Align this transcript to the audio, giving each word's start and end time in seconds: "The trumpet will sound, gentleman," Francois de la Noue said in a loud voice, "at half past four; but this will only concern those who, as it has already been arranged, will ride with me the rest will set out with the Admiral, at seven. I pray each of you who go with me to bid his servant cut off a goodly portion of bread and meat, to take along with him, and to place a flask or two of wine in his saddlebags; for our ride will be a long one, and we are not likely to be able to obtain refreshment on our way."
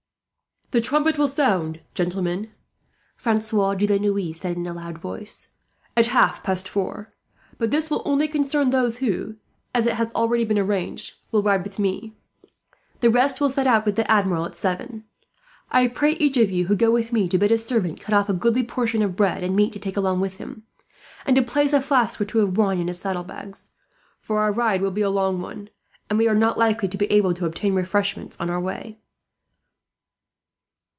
"The 0.73 0.79
trumpet 0.79 1.17
will 1.17 1.27
sound, 1.27 1.81
gentleman," 1.93 2.53
Francois 3.17 3.73
de 3.73 3.85
la 3.87 3.97
Noue 3.97 4.31
said 4.31 4.55
in 4.55 4.65
a 4.65 4.71
loud 4.71 4.99
voice, 4.99 5.49
"at 5.97 6.07
half 6.15 6.41
past 6.43 6.69
four; 6.69 7.11
but 7.57 7.71
this 7.71 7.91
will 7.91 8.01
only 8.05 8.25
concern 8.25 8.69
those 8.69 8.99
who, 8.99 9.35
as 9.75 9.85
it 9.85 9.95
has 9.95 10.13
already 10.13 10.45
been 10.45 10.57
arranged, 10.57 11.15
will 11.29 11.43
ride 11.43 11.65
with 11.65 11.77
me 11.77 12.15
the 13.01 13.09
rest 13.09 13.41
will 13.41 13.49
set 13.49 13.67
out 13.67 13.85
with 13.85 13.97
the 13.97 14.09
Admiral, 14.09 14.45
at 14.45 14.55
seven. 14.55 15.03
I 15.69 15.89
pray 15.89 16.13
each 16.13 16.37
of 16.37 16.49
you 16.51 16.67
who 16.67 16.75
go 16.77 16.89
with 16.89 17.11
me 17.11 17.27
to 17.27 17.37
bid 17.37 17.51
his 17.51 17.65
servant 17.65 17.99
cut 17.99 18.15
off 18.15 18.29
a 18.29 18.33
goodly 18.33 18.63
portion 18.63 19.01
of 19.01 19.17
bread 19.17 19.43
and 19.43 19.57
meat, 19.57 19.73
to 19.73 19.79
take 19.79 19.97
along 19.97 20.21
with 20.21 20.37
him, 20.37 20.63
and 21.25 21.35
to 21.35 21.41
place 21.41 21.73
a 21.73 21.81
flask 21.81 22.21
or 22.21 22.23
two 22.23 22.39
of 22.39 22.57
wine 22.57 22.79
in 22.79 22.87
his 22.87 22.99
saddlebags; 22.99 23.71
for 24.21 24.39
our 24.39 24.53
ride 24.53 24.81
will 24.81 24.89
be 24.91 25.01
a 25.01 25.09
long 25.09 25.41
one, 25.41 25.67
and 26.09 26.17
we 26.17 26.29
are 26.29 26.33
not 26.33 26.57
likely 26.57 26.87
to 26.87 26.97
be 26.97 27.11
able 27.11 27.33
to 27.33 27.45
obtain 27.45 27.73
refreshment 27.73 28.37
on 28.39 28.49
our 28.49 28.61
way." 28.61 28.97